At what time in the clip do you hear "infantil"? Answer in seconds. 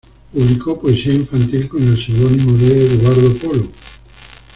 1.13-1.69